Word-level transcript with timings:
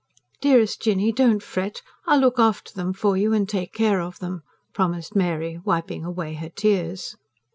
"Dearest 0.41 0.81
Jinny, 0.81 1.11
don't 1.11 1.43
fret. 1.43 1.83
I'll 2.07 2.19
look 2.19 2.39
after 2.39 2.73
them 2.73 2.91
for 2.91 3.15
you, 3.15 3.33
and 3.33 3.47
take 3.47 3.71
care 3.71 4.01
of 4.01 4.17
them," 4.17 4.41
promised 4.73 5.15
Mary 5.15 5.59
wiping 5.63 6.03
away 6.03 6.33
her 6.33 6.49
tears. 6.49 7.15